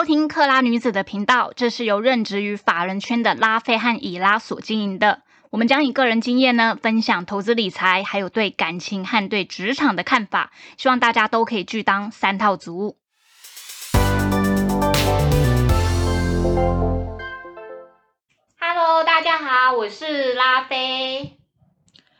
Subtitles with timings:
[0.00, 5.20] 收听克拉女子的频道，这是由任职于法人圈的拉菲和以拉所经营的。
[5.50, 12.96] 我们将以个人经验呢，分享投资理财，还有对感情和对职场的看法，希望大家都可以去当三套族。
[18.58, 21.36] Hello，大家好，我是拉菲。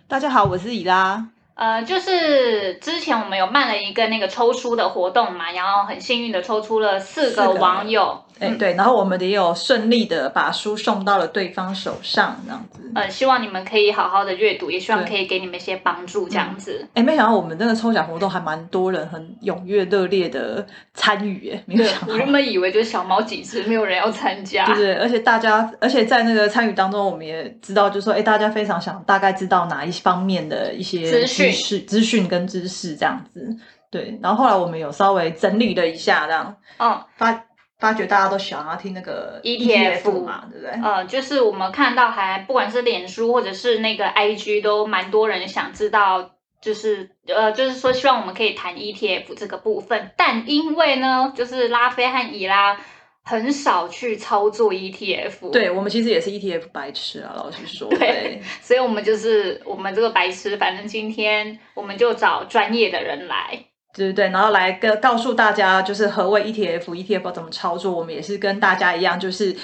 [0.07, 1.31] 大家好，我是以拉。
[1.61, 8.25] 呃，就是之前我们有办了一个那个抽书的活动嘛，然后很幸运的抽出了四个网友。
[8.41, 12.81] 哎，对，然后我们也有顺利的把书送到了对方手上，这样子。
[12.95, 16.85] 呃，希望你们可以好好的阅读，也希望可以给你们一些帮助，这样子。
[16.95, 22.15] 哎，没想到我们那个抽奖活动还蛮多人很踊跃热烈的参与，哎，没有想到。
[22.15, 24.65] 我原本以为就是小猫几只，没有人要参加。
[24.65, 33.55] 对对，而且大家，而且在那个参与当中，我们也知道，就是说，哎，大家非常想大概知道哪一方面的一些资讯、资讯跟知识这样子。
[33.91, 37.45] 对，然后后来我们有稍微整理了一下，这样，嗯，发。
[37.81, 40.71] 发觉大家都想要听那个 ETF 嘛，对不对？
[40.83, 52.79] 呃，就是我们看到还不管是脸书或者是那个 IG 都蛮多人想知道，就是呃，就是说希望我们可以谈 ETF 这个部分，但因为呢，就是拉菲和伊拉
[53.23, 63.65] 很少去操作 ETF，对我们其实也是 ETF 白痴啊，老实说， 对，所以我们就是我们这个白痴，反正今天我们就找专业的人来。
[63.93, 67.93] 对对对，然后来跟告诉大家，就是何谓 ETF，ETF 怎么操作。
[67.93, 69.57] 我们也是跟大家一样，就是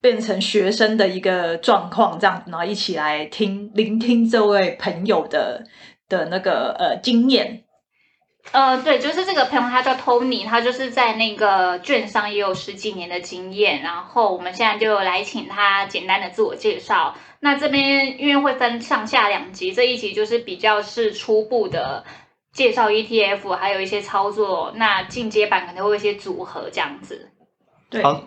[0.00, 5.64] 变成学生的一个状况这样子，然后一起来听聆听这位朋友的
[6.08, 7.64] 的那个呃经验。
[8.52, 13.82] 呃，对，就是这个朋友他叫 Tony，他就是在那个券商也有十几年的经验。
[13.82, 17.16] 然后我们现在就来请他简单的自我介绍。
[17.40, 22.04] 那这边因为会分上下两集，这一集就是比较是初步的。
[22.52, 27.30] 介绍 ETF，还有一些操作，那进阶版可能会有一些组合这样子。
[27.88, 28.22] 对，好，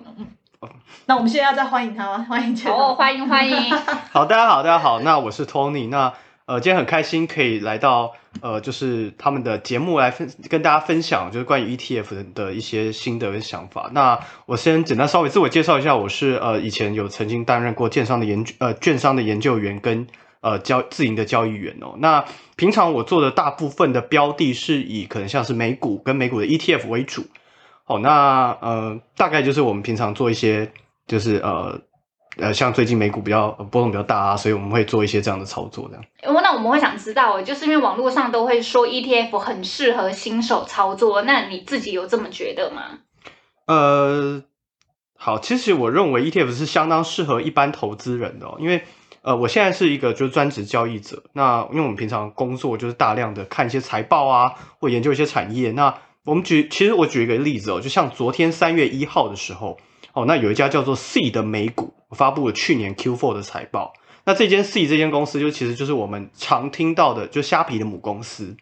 [1.05, 2.25] 那我们现在要再欢迎他吗？
[2.29, 3.71] 欢迎，哦，欢迎欢迎。
[4.11, 6.13] 好，大家好，大家好，那我是 Tony，那
[6.47, 13.91] 呃，今天很开心可以来到呃，就是他们的节目来分跟大家分享，就是关于 ETF 的一些心得跟想法。
[13.93, 20.07] 那我先简单稍微自我介绍一下，我是呃，以前有曾经担任过券商的研呃券商的研究员跟。
[20.45, 21.95] 呃，交自营的交易员哦。
[21.97, 22.23] 那
[22.55, 27.25] 平常我做的大部分的标的是以可能像是美股跟美股的 ETF 为主。
[27.87, 30.71] 哦，那呃，大概就是我们平常做一些，
[31.07, 31.81] 就是呃
[32.37, 36.03] 呃，像最近美股比较波动比较大啊，所以我们会做一些这样的操作这样。
[36.43, 42.99] 那我们会想知道，就是因为网络上都会说 ETF 很适合新手操作，那你自己有这么觉得吗？
[43.65, 44.43] 呃，
[45.17, 48.83] 好，其实我认为 ETF 是相当适合一般投资人的，因为。
[49.25, 51.23] 呃，我现在是一个就是专职交易者。
[51.33, 55.71] 那因为我们平常工作就是大量的看一些财报啊，或研究一些产业。
[55.71, 55.91] 那
[56.25, 59.79] 我们举，其实我举一个例子哦，就像昨天三月一号的时候，
[60.13, 63.93] 哦，那有一家叫做 C 的美股发布了去年 Q4 的财报。
[64.25, 68.55] 那这间 C 这间公司就其实就是我们常听到的就虾皮的母公司。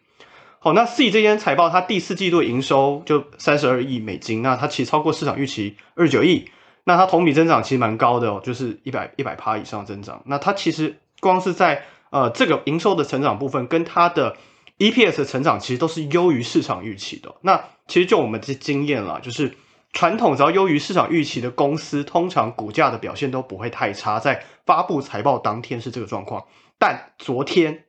[0.60, 6.46] 好，那 C 这间财报它第四季度营收就三十二亿美金，那它其实超过市场预期二十九亿。
[6.86, 10.22] 那它同比增长其实蛮高的哦，就是一百一百趴以上增长。
[10.26, 14.36] 那它其实光是在呃这个营收的成长部分，跟它的
[14.80, 17.36] EPS 的成长其实都是优于市场预期的。
[17.40, 19.56] 那其实就我们这经验了，就是
[19.94, 24.20] 传统只要优于市场预期的公司，通常股价的表现都不会太差。
[24.20, 26.46] 在发布财报当天是这个状况，
[26.78, 27.86] 但昨天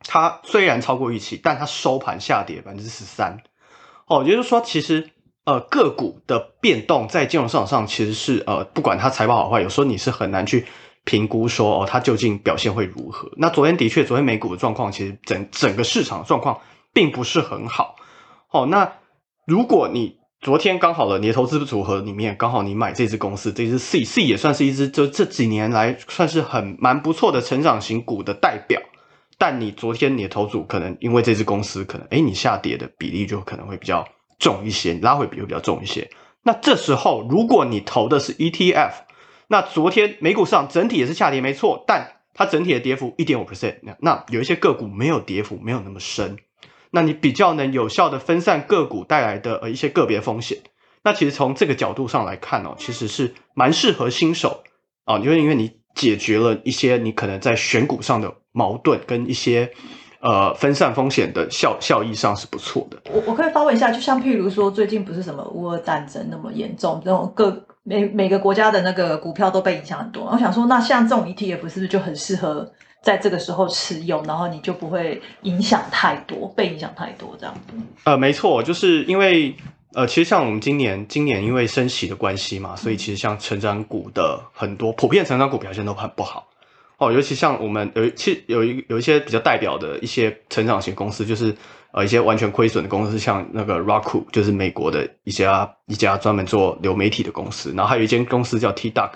[0.00, 3.42] 它虽然超过预期，但它收盘下跌百分之十三。
[4.06, 5.10] 哦，也就是说其实。
[5.48, 10.66] 呃，个股的变动在金融市场上其实是呃，不管它财报好坏，有时候你是很难去
[11.04, 13.30] 评估说哦，它究竟表现会如何。
[13.34, 16.60] 那昨天的确，昨天美股的状况其实整整个市场状况
[16.92, 17.96] 并不是很好。
[18.50, 18.92] 哦，那
[19.46, 28.82] 如果你昨天刚好了，你的投资组合里面刚好你买这支公司，这支 C C 也算是一支就这几年来算是很蛮不错的成长型股的代表。
[29.38, 34.06] 但你昨天你的投组可能因为这支公司可能哎，你下跌的比例就可能会比较。
[34.38, 36.10] 重一些，拉回比会比较重一些。
[36.42, 38.92] 那这时候，如果你投的是 ETF，
[39.48, 43.76] 那昨天美股市场整体也是下跌，没错，但它整体的跌幅一点五 percent。
[44.00, 46.38] 那有一些个股没有跌幅，没有那么深，
[46.90, 50.58] 那你比较能有效的分散个股带来的呃一些个别风险。
[51.02, 54.62] 那其实从这个角度上来看哦，其实是蛮适合新手
[55.04, 59.72] 啊，因为因为你解决了一些你可能在选股上的矛盾跟一些。
[60.20, 62.98] 呃，分散风险的效效益上是不错的。
[63.12, 70.28] 我我可以发问一下，就像譬如说，最近不是什么乌俄战争那么严重，这种各每每个国家的那个股票都被影响很多。
[70.32, 72.68] 我想说，那像这种 ETF 是不是就很适合
[73.00, 77.74] 在这个时候持有，然后你就不会影响太多，被影响太多这样子？
[78.02, 79.54] 呃，没错，就是因为
[79.94, 86.47] 呃，其实像我们今年，今年因为升息的关系嘛，所以其实像成长股的很多普遍成长股表现都很不好
[86.98, 91.54] 哦，尤其像我们有其实有一有一些比较代表的一些成长型公司，就是
[91.92, 99.12] 呃一些完全亏损的公司，像那个 Roku，就是美国的一家一家专门做流媒体的公司，然后还有一间公司叫 T Duck，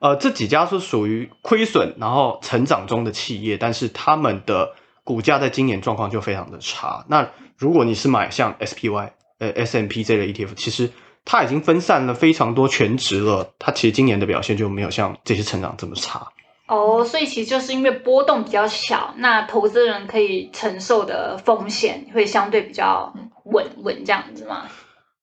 [0.00, 4.72] 呃，这几家是属于亏损然后成长中的企业，但是他们的
[5.04, 7.04] 股价在今年状况就非常的差。
[7.08, 9.10] 那如果你是买像 SPY。
[9.38, 10.90] 呃，S M P 这类 E T F 其实
[11.26, 16.26] 它已经分散了非常多全值了，它其实今年的表现就没有像这些成长这么差。
[16.66, 23.12] 哦，所以其实就是因为波动比较小，那投资人可以承受的风险会相对比较
[23.44, 24.64] 稳稳这样子吗？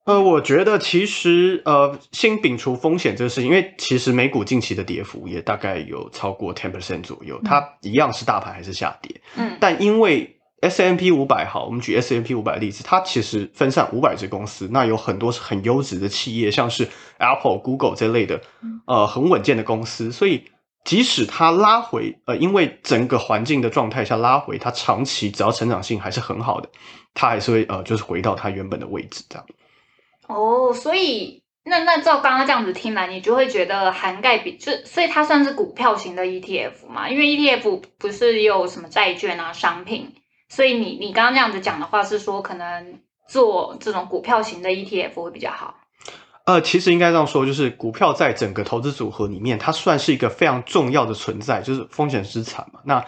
[0.05, 16.87] 呃，我觉得其实呃，先摒除风险这个事情，因为其实美股近期的跌幅也大概有超过 ten percent 左右，它一样是大盘还是下跌，嗯，但因为 S M P 五百好，我们举 S M P 五百例子，它其实分散五百只公司，那有很多是很优质的企业，像是
[17.17, 18.41] Apple、Google 这类的，
[18.85, 20.11] 呃，很稳健的公司。
[20.11, 20.43] 所以
[20.83, 26.69] 即使它拉回，呃，因为整个环境的状态下拉回，它长期只要成长性还是很好的，
[27.13, 29.45] 它还是会呃，就是回到它原本的位置这样。
[30.27, 37.09] 哦，所以那那照刚刚这样子听来，你就会觉得涵盖比就，所以它算是股票型的 ETF 嘛？
[37.09, 40.13] 因为 ETF 不是有什么债券啊、商品。
[40.49, 45.75] 所以你你刚刚这样子讲的话是说，可能做这种股票型的 ETF 会比较好。
[46.45, 52.81] 呃，其实应该这样说，就是股票在整个投资组合里面，它算是一个非常重要的存在，就是风险资产嘛。
[52.83, 53.05] 那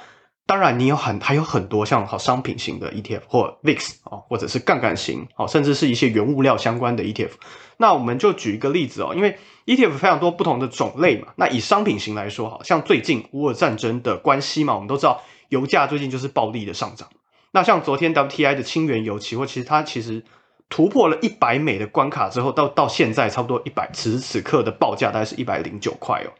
[0.47, 7.31] 当然，你有很还有很多像好商品型的 ETF 或 VIX 哦，或者是杠杆型哦，甚至是一些原物料相关的 ETF。
[7.77, 11.29] 那我们就举一个例子哦，因为 ETF 非常多不同的种类嘛。
[11.35, 17.09] 那以商品型来说，好像最近乌尔战争的关系嘛，我们都知道油价最近就是暴力的上涨。
[17.51, 20.23] 那像昨天 WTI 的轻原油期货，其实它其实
[20.69, 26.33] 突破了一百美的关卡之后，到到现在差不多一百，此时此刻的报价大概是一百零九块哦。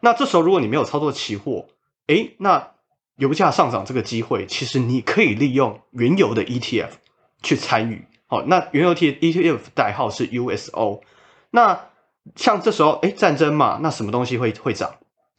[0.00, 1.66] 那这时候如果你没有操作期货，
[2.06, 2.72] 诶，那
[3.16, 6.90] 油价上涨这个机会，其实你可以利用原油的 ETF
[7.42, 8.04] 去参与。
[8.26, 11.00] 好，那原油 T ETF 代号是 USO。
[11.50, 11.88] 那
[12.36, 14.94] 像这时候，诶，战争嘛，那什么东西会会涨？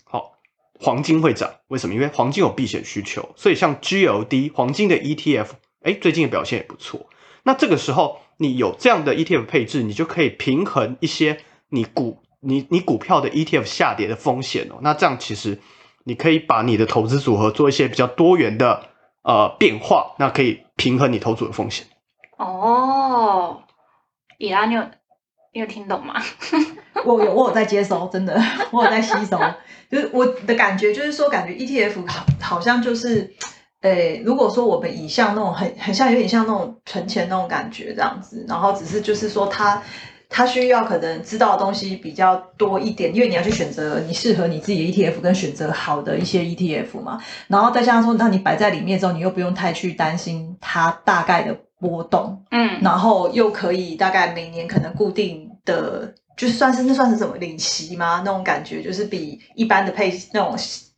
[0.06, 0.38] 好
[0.80, 1.95] 黄金会涨，为什么？
[1.95, 5.47] 因为黄金有避险需求，所以像 GLD 黄金的 ETF，
[5.81, 7.07] 哎，最近的表现也不错。
[7.44, 14.80] 那这个时候你有这样的 ETF 配置，你就可以平衡一些你股你你股票的 ETF 下跌的风险哦。
[14.81, 15.60] 那这样其实
[16.04, 18.90] 你可以把你的投资组合做一些比较多元的
[19.24, 21.86] 呃变化，那可以平衡你投组的风险。
[22.38, 23.63] 哦，
[24.38, 24.81] 伊拉，你有
[25.54, 26.16] 你有听懂吗？
[27.06, 28.42] 我有我有在接收，真的，
[28.72, 29.38] 我有在吸收。
[29.92, 33.34] 就是我的感觉，就是说，感觉 ETF 好好像就是，
[33.83, 39.81] 诶，如果说我们以像那种很很像有点像那种存钱那种感觉这样子，然后只是就是说，他
[40.30, 47.19] 他需要可能知道的东西比较多一点，因为你要去选择你适合你自己的 ETF，跟选择好的一些 ETF 嘛。
[47.47, 56.13] 然后再加上说，那你摆在里面之后，你又不用太去担心它大概的波动，嗯，然后又可以大概每年可能固定的。
[56.35, 58.24] 就算是那算是什么利息吗？
[58.25, 60.56] 那种感觉就是比一般的配那种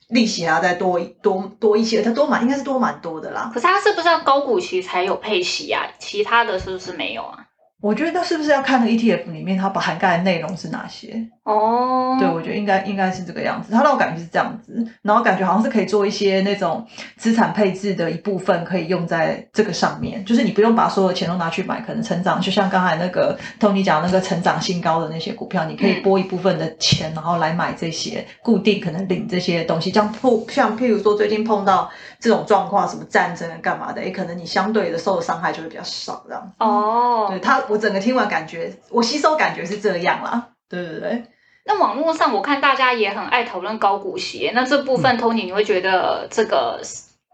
[0.10, 3.50] 利息还要再多多多一些，它多蛮应该是多蛮多的啦。
[3.54, 5.88] 可是它是不是要高股息才有配息啊？
[6.00, 7.45] 其他的是不是没有啊？
[7.86, 11.24] 我觉得那是不是要看那 ETF 里面它把涵盖的内容是哪些？
[11.44, 13.72] 哦，对，我觉得应该应该是这个样子。
[13.72, 16.84] 它让我感觉是这样子，然后感觉好像是可以做一些那种
[17.16, 20.26] 资产配置的一部分，可以用在这个上面。
[20.26, 29.92] 就是你不用把所有的钱都拿去买，可能成长，就像刚才那个 Tony 讲那个成长性高的那些股票，你可以拨一部分的钱，然后来买这些固定可能领这些东西。
[29.92, 31.88] 像碰像譬如说最近碰到
[32.20, 36.52] 这种状况，什么战争干嘛的，诶可能你相对的受的伤害就会比较少，这样。
[36.58, 40.52] 哦，对它，我整个听完感觉，我吸收感觉是这样啦。
[40.70, 41.26] 对对对。
[41.66, 46.80] 那网络上我看大家也很爱讨论高股息，那这部分 Tony 你会觉得这个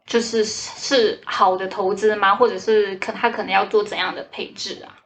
[0.07, 2.35] 就是是好的投资吗？
[2.35, 4.97] 或者是可他可能要做怎样的配置啊？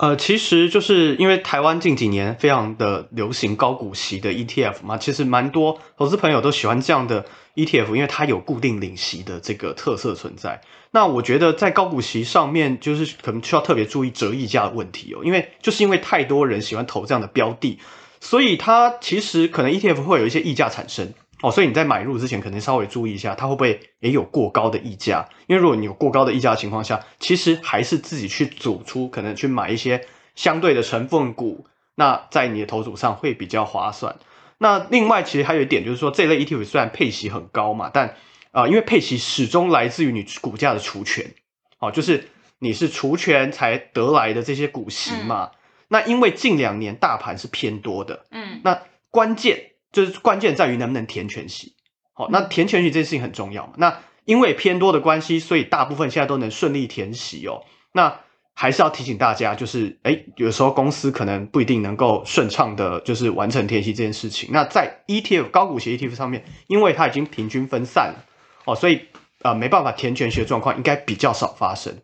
[0.00, 10.62] 呃，其实就是因为台湾近几年非常的流行高股息的 ETF 嘛，其实蛮多投资朋友都喜欢这样的 ETF，因为它有固定领息的这个特色存在。
[10.90, 17.78] 那我觉得在高股息上面，就是可能需要特别注意折溢价的问题哦，因为就是因为太多人喜欢投这样的标的。
[18.22, 25.28] 所以它其实可能 ETF 会有一些溢价产生哦，所以你在买入之前可能稍微注意一下，它会不会也有过高的溢价？
[25.46, 34.16] 因为如果你有过高的溢价的情况下，其实还是自己去组出，可能去买一些相对的成分股，那在你的投组上会比较划算。
[34.58, 38.16] 那另外其实还有一点就是说，这类 ETF 虽然配息很高嘛，但
[38.50, 41.32] 啊，因为配息始终来自于你股价的除权，
[41.78, 42.28] 哦，就是
[42.58, 45.52] 你是除权才得来的这些股息嘛。
[45.88, 51.74] 那因为近两年大盘是偏多的，嗯那关键就是关键在于能不能填全息。
[52.12, 53.72] 好，那嗯填全息这件事情很重要嘛。
[53.76, 57.62] 那因为偏多的关系，所以大部分现在都能顺利填息哦。
[57.92, 58.20] 那
[58.54, 64.50] 还是要提醒大家，就是哎，有时候公司可能不一定能够顺畅的，就是完成填息这件事情。
[64.52, 68.24] 那在 ETF 高股息 ETF 上面，因为它已经平均分散了
[68.66, 69.06] 哦，所以
[69.42, 71.96] 呃没办法填全息的状况应该比较少发生。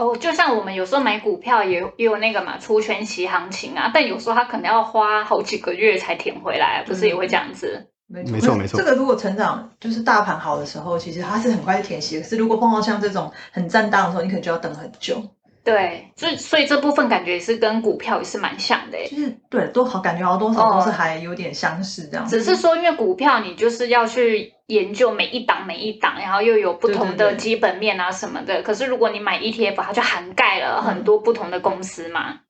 [0.00, 7.86] 哦，就像我们有时候买股票也有也有那个嘛除权息行情啊，但有时候它可能要花好几个月才填回来，不是也会这样子？
[8.06, 12.18] 没没错没错这个如果成长就是大盘好的时候，其实它是很快就填息。
[12.18, 15.22] 可是如果碰到像这种很震荡的时候，你可能就要等很久。
[15.62, 19.06] 对，所以所以这部分感觉也是跟股票也是蛮像的诶。
[19.08, 22.26] 就是对，都好感觉好像多少都是哦还有点相似这样。
[22.26, 28.62] 只是说，因为股票你就是要去研究每一档每一档，然后又有不同的基本面啊什么的。
[28.62, 32.40] 可是如果你买 ETF，它就涵盖了很多不同的公司嘛。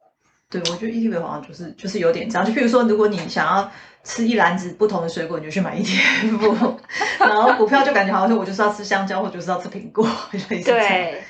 [0.51, 2.47] 对，我觉得 ETF 好像就是就是有点这样。
[2.47, 3.71] 就譬如说，如果你想要
[4.03, 6.75] 吃一篮子不同的水果，你就去买 ETF，
[7.21, 10.05] 然后股票就感觉好像我就是要吃香蕉，或者就是要吃苹果，
[10.51, 10.89] 类似这样。
[10.89, 11.23] 对，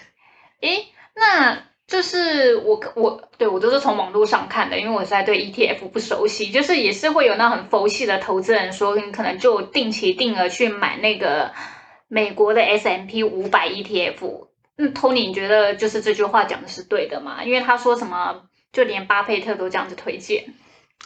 [0.62, 1.58] 诶，那
[1.90, 11.50] 就是我我对我都是从网络上看的，因为我在对 ETF 不熟悉，就是也是会有那很佛系的投资人说，你可能就定期定额去买那个
[12.06, 14.46] 美国的 S M P 五百 ETF。
[14.78, 17.42] 嗯，Tony，你觉得就是这句话讲的是对的吗？
[17.44, 18.42] 因为他说什么，
[18.72, 20.44] 就连巴菲特都这样子推荐。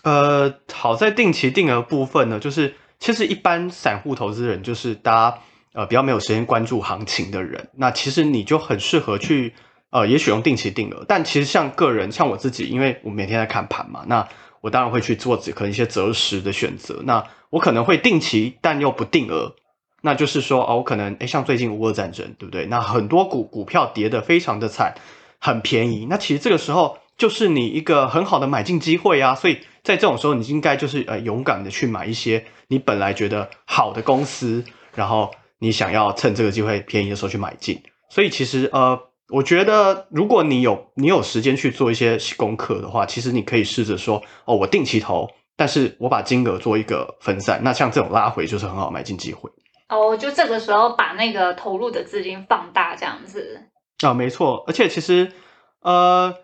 [0.02, 5.38] 呃，好在定期定额部分呢，就是其实一般散户投资人，就是大家
[5.72, 9.54] 呃比较没有时间关注行情的人，那其实你就很适合去
[9.94, 11.04] 呃，也许用定期定额。
[11.06, 14.26] 但其实像个人，像我自己，因为我每天在看盘嘛，那
[14.60, 17.00] 我当然会去做可能一些择时的选择。
[17.04, 19.54] 那我可能会定期，但又不定额。
[20.02, 22.66] 那就是说，哦，我可能诶，像最近乌俄战争，对不对？
[22.66, 24.94] 那很多股股票跌得非常的惨，
[25.38, 26.08] 很便宜。
[26.10, 29.36] 那其实这个时候就是你一个很好的买进机会啊。
[29.36, 34.64] 所以在这种时候，你应该就是呃勇敢的去买一些你本来觉得好的公司，
[34.96, 37.80] 然后你想要趁这个机会便宜的时候去买进。
[38.10, 39.00] 所以其实呃，
[39.30, 47.60] 我觉得如果你有你有时间去做一些功课的话，其实你可以试着说，哦，我定期投，但是我把金额做一个分散。
[47.64, 49.50] 那像这种拉回就是很好买进机会。
[49.88, 53.62] 哦，就这个时候把那个投入的资金放大，这样子。
[54.02, 55.32] 啊，没错，而且其实，
[55.80, 56.34] 呃，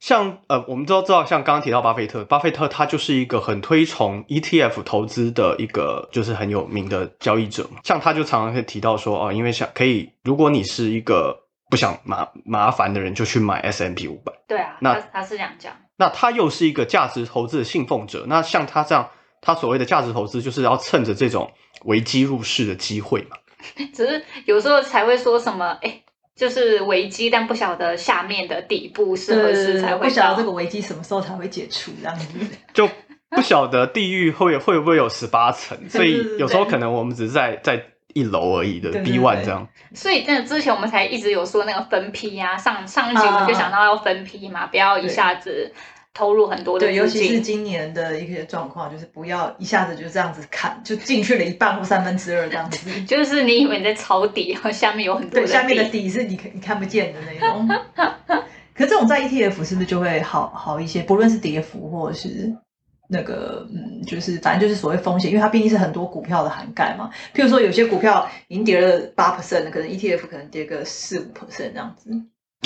[0.00, 7.80] 像呃，我们都知道，像刚刚提到巴菲特，巴菲特他就是一个很推崇 ETF 投资的一个，就是很有名的交易者嘛。
[7.84, 11.39] 像他就常常会提到说，哦，因为像可以，如果你是一个
[11.70, 14.32] 不想麻麻烦的人，就去买 S M P 五百。
[14.48, 15.72] 对啊，那他他是这样讲。
[15.96, 19.08] 那他又是一个价值投资的信奉者，那像他这样，
[19.40, 21.52] 他所谓的价值投资，就是要趁着这种
[21.84, 23.36] 危机入市的机会嘛。
[23.94, 26.02] 只是有时候才会说什么，哎，
[26.34, 30.44] 就是危机，但不晓得下面的底部是何时才会到不晓得这。
[30.44, 32.26] 个危机什么时候才会解除，这样子。
[32.72, 32.88] 就
[33.28, 39.66] 不晓得地狱会会不会有十八层，所以有时候可能我们只是在在一楼而已的对对 B one 这样。
[39.94, 45.72] 所以，真的之前我们才一直有说那个分批呀、上上一集我们就想到要分批嘛，不要一下子
[46.14, 47.06] 投入很多的对，尤。
[47.06, 52.88] 其是今年的一些状况，就是不要一下子就这样子砍，就进去了一半或三分之二这样子。
[53.04, 57.68] 就是你以为你在抄底，然后下面有很多对，下面的底底是你看你看不见的那种。
[58.72, 61.02] 可这种在 ETF 是不是就会好好一些？
[61.02, 62.50] 不论是跌幅或者是
[63.10, 67.10] 那个嗯，就是反正就是所谓风险，因为它毕竟是很多股票的涵盖嘛。
[67.34, 72.10] 譬如说有些股票已经跌了八 percent 可能 ETF 可能跌个四五 percent 这样子。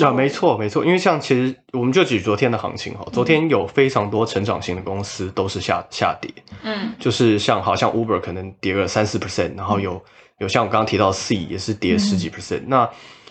[0.03, 6.29] 啊，没错没错，因为像其实我们就举昨天的行情哈，昨天有非常多成长型的公司都是下下跌，
[6.63, 10.03] 嗯，就是像好像 Uber 可能跌了三四 percent，然后有
[10.39, 12.89] 有像我刚刚提到 C 也是跌十几 percent，、那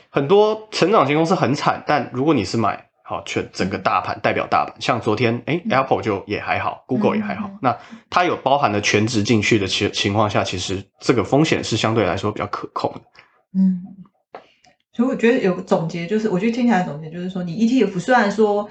[0.08, 13.00] 很多成长型公司很惨，但如果你是买好全整个大盘代表大盘，像昨天哎 Apple 就也还好，Google 也还好，嗯那它有包含了全值进去的情情况下，其实这个风险是相对来说比较可控的。
[13.54, 13.82] 嗯，
[14.94, 18.68] 所以我觉得有个总结，就是我觉得听起来的总结就是说，你 ETF 虽然说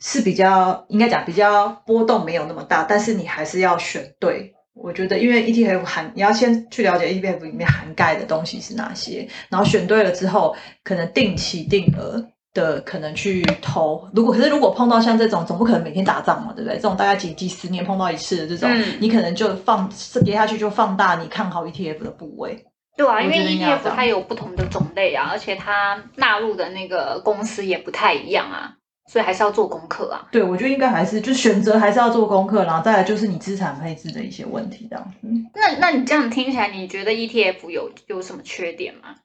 [0.00, 4.54] 是比较应该讲比较波动没有那么大，但是你还是要选对。
[4.72, 12.20] 我觉得，因为 ETF 含你要先去了解 ETF 里面涵盖的东西是哪些，然后选对了之后，可能定期定额
[12.54, 14.08] 的可能去投。
[14.14, 16.76] 如果可是如果碰到像这种，总不可能每天打仗嘛，对不对？
[16.76, 19.90] 这种大概几几十年碰到一次的这种，嗯你可能就放
[20.24, 22.64] 跌下去就放大你看好 ETF 的部位。
[22.96, 28.72] 对啊，因为 ETF 它有不同的种类啊，而且它纳入的那个公司也不太一样啊，
[29.10, 30.28] 所以还是要做功课啊。
[30.30, 35.28] 对，我觉得应该还是就选择还是要做功课，然后再来就是你资产配置的一些问题这样子。
[35.56, 39.16] 那那你这样听起来，你觉得 ETF 有有什么缺点吗？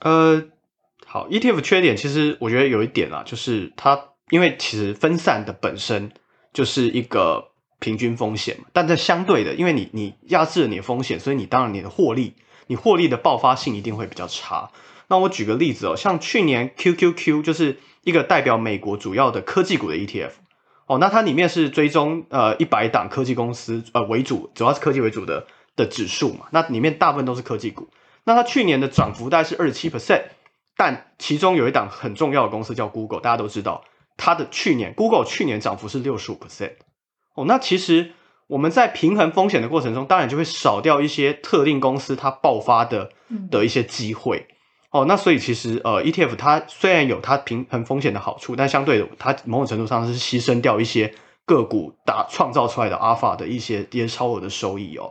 [0.00, 0.42] 呃，
[1.12, 6.10] 好，ETF 缺点其实我觉得有一点啊，就是它因为其实分散的本身
[6.54, 7.50] 就是一个
[7.80, 8.64] 平均风险嘛。
[8.72, 12.32] 但这相对的，因为你你压制了你的风险，所以你当然你的获利，
[12.66, 14.70] 你获利的爆发性一定会比较差。
[15.08, 20.30] 那我举个例子哦，像去年 QQQ 就是一个代表美国主要的科技股的 ETF
[20.86, 27.90] 哦，那它里面是追踪呃一百档科技公司呃为主，主要是科技为主的的指数嘛，那里面大部分都是科技股。
[28.24, 30.22] 那它去年的涨幅大概是二十七 percent，
[30.76, 33.84] 但其中有一档很重要的公司叫 Google，大家都知道，
[34.16, 36.72] 它的去年 Google 去年涨幅是六十五 percent
[37.34, 38.12] 哦，那其实
[38.46, 43.10] 我们在平衡风险的过程中，当然就会少掉一些特定公司它爆发的
[43.50, 44.46] 的一些机会。
[44.90, 51.14] 哦，那所以其实呃，ETF 它虽然有它平衡风险的好处，但相对的，它某种程度上是牺牲掉一些
[51.46, 55.10] 个股打创造出来的阿尔法的一些一些超额的收益哦。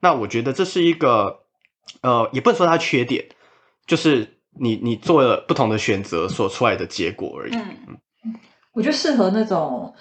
[0.00, 1.40] 那我觉得这是一个
[2.02, 3.24] 呃，也不能说它缺点，
[3.86, 7.54] 就是你你做了不同的选择所出来的结果而已。
[7.54, 8.36] 嗯，
[8.72, 9.94] 我觉得适合那种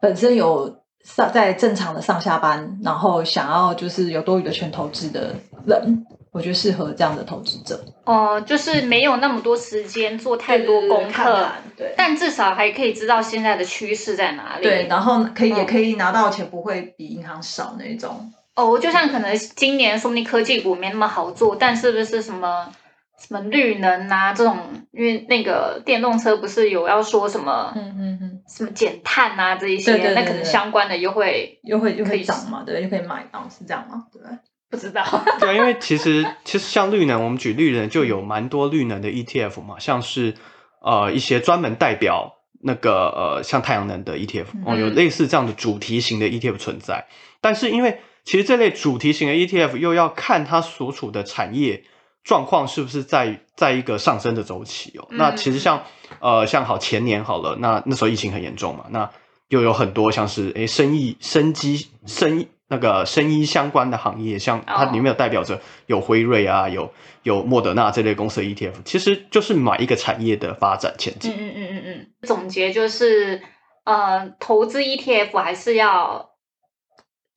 [0.00, 5.34] 本身有上在正常的上下班，然后想要就是有多余的钱投资的
[5.66, 6.06] 人。
[6.30, 14.62] 我觉得适合这样的投资者哦，就是没有那么多时间做太多功课，对，但至少还可以知道现在的趋势在哪里。
[14.62, 18.30] 对，然后可以也可以拿到钱，不会比银行少那种。
[18.54, 22.70] 哦，就像可能今年说不定科技股没那么好做，但是不是什么
[23.18, 24.56] 什么绿能啊这种，
[24.92, 34.04] 因为那个电动车不是有要说什么，嗯嗯嗯，什么减碳啊这一些，那可能相关的又会又会又可以涨嘛，对，又可以买到，是这样吗？
[34.12, 34.22] 对。
[34.70, 35.02] 不知道，
[35.40, 40.34] 对，因为其实其实像绿能，我们举绿能就有蛮多绿能的 ETF 嘛，像是
[40.82, 47.06] 呃一些专门代表那个呃像太阳能的 ETF 哦，有类似这样的主题型的 ETF 存在。
[47.40, 51.84] 但是因为其实这类主题型的 ETF 又要看它所处的产业
[52.28, 55.08] 状况是不是在在一个上升的周期哦。
[55.10, 55.82] 那其实像
[56.20, 59.10] 呃像好前年好了，那那时候疫情很严重嘛，那
[59.48, 62.48] 又有很多像是诶生意生机生意。
[62.70, 71.32] 那个生医相关的行业，像它里面有代表着有辉瑞啊，有有莫德纳这类公司的 ETF，其实就是买一个产业的发展前景。
[71.32, 72.06] 嗯嗯嗯嗯嗯。
[72.24, 73.40] 总结就是，
[73.84, 76.28] 呃，投资 ETF 还是要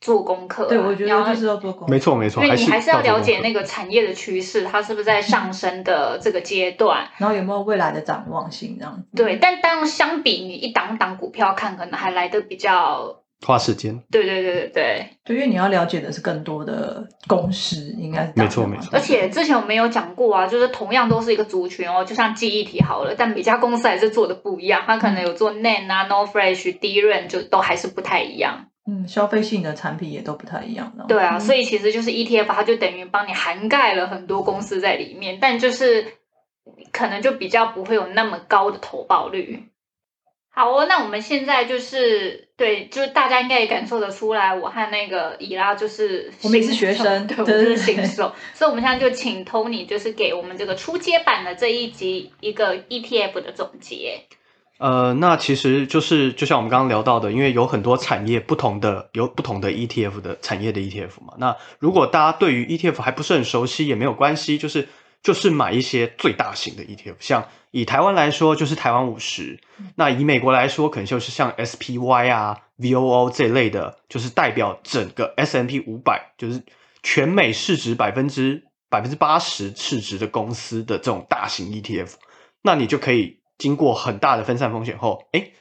[0.01, 0.65] 做功课。
[0.65, 1.91] 对，我觉得就是要做功课。
[1.91, 9.01] 没错没错，因为你还是要了解那个产业的趋势，它是不是在上升的这个阶段，然后有没有未来的展望性这样。
[9.15, 13.17] 对，但当相比你一档档股票看，可能还来的比较。
[13.43, 18.89] 花时间，对对对对对，就因为你要了解的是更多的公司，应该没错没错。
[18.93, 28.67] 而且之前我们有讲过啊，就是同样都是一个族群哦，就像记忆体好了，但每家公司还是做的不一样，它可能有做 NAND 啊、，no fresh，、DRAM，就都还是不太一样。
[28.91, 31.05] 嗯，消费性的产品也都不太一样的。
[31.07, 36.05] 对啊，所以其实就是 ETF，它就等于帮你涵盖了很多公司在里面，但就是
[36.91, 39.63] 可能就比较不会有那么高的投报率。
[40.53, 54.25] 好哦，那我们现在就是对，就是大家应该也感受得出来，我和那个伊拉就是我们也是学生，对，我们是新手，所以我们现在就请 Tony 就是给我们这个初阶版的这一集一个 ETF 的总结。
[54.81, 64.89] 呃，那其实就是就像我们刚刚聊到的，因为有很多产业不同的有不同的 ETF 的产业的 ETF 嘛，那如果大家对于 ETF 还不是很熟悉，也没有关系，就是
[65.21, 67.47] 就是买一些最大型的 ETF，像。
[67.73, 69.55] 以台湾来说，就是台湾五十；
[69.95, 76.61] 那以美国来说，可能就是像 SPY 啊、VOO 这类的，就是代表整个 S M P 五百，就是
[77.01, 82.15] 全美市值百分之百分之八十市值的公司的这种大型 ETF。
[82.61, 85.51] 那你就可以经过很大的分散风险后，哎，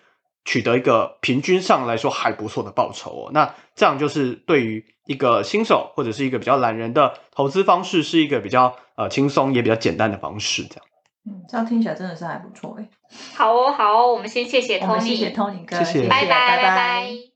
[0.46, 3.30] 取得一个平均上来说还不错的报酬哦。
[3.34, 10.84] 那这样就是对于一个新手或者是一个比较懒人的投资方式，是一个比较呃轻松也比较简单的方式，这样。
[11.26, 12.88] 嗯，这样听起来真的是还不错哎。
[13.36, 17.29] 好哦，好哦，我们先谢谢 Tony，谢谢 Tony 哥，谢谢，拜拜，拜拜。